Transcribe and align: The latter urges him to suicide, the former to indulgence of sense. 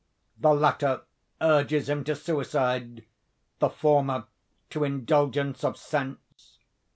The 0.39 0.55
latter 0.55 1.03
urges 1.41 1.87
him 1.87 2.03
to 2.05 2.15
suicide, 2.15 3.05
the 3.59 3.69
former 3.69 4.25
to 4.71 4.83
indulgence 4.83 5.63
of 5.63 5.77
sense. 5.77 6.57